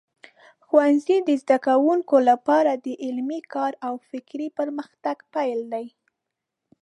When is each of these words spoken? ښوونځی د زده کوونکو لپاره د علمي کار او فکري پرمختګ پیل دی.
ښوونځی 0.65 1.17
د 1.27 1.29
زده 1.41 1.57
کوونکو 1.67 2.15
لپاره 2.29 2.71
د 2.85 2.87
علمي 3.03 3.41
کار 3.53 3.71
او 3.87 3.93
فکري 4.09 4.47
پرمختګ 4.59 5.17
پیل 5.33 5.59
دی. 5.73 5.85